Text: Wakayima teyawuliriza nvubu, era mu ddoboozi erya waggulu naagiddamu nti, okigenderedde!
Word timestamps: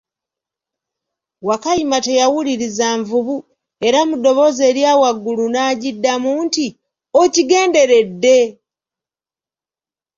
Wakayima 1.47 1.97
teyawuliriza 2.05 2.87
nvubu, 2.99 3.35
era 3.87 3.99
mu 4.07 4.15
ddoboozi 4.17 4.61
erya 4.69 4.91
waggulu 5.01 5.45
naagiddamu 5.53 6.29
nti, 6.45 6.67
okigenderedde! 7.21 8.39